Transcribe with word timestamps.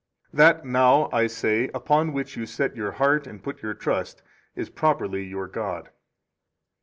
That 0.33 0.65
now, 0.65 1.09
I 1.13 1.27
say, 1.27 1.69
upon 1.75 2.11
which 2.11 2.35
you 2.35 2.47
set 2.47 2.75
your 2.75 2.93
heart 2.93 3.27
and 3.27 3.43
put 3.43 3.61
your 3.61 3.75
trust 3.75 4.23
is 4.55 4.67
properly 4.67 5.23
your 5.25 5.47
god. 5.47 5.91